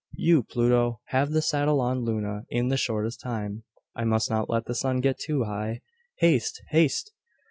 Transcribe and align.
You, 0.15 0.41
Pluto! 0.41 0.99
have 1.09 1.29
the 1.29 1.43
saddle 1.43 1.79
on 1.79 2.03
Luna 2.03 2.47
in 2.49 2.69
the 2.69 2.75
shortest 2.75 3.21
time. 3.21 3.65
I 3.95 4.03
must 4.03 4.31
not 4.31 4.49
let 4.49 4.65
the 4.65 4.73
sun 4.73 4.99
get 4.99 5.19
too 5.19 5.43
high. 5.43 5.81
Haste! 6.15 6.63
haste!" 6.69 7.11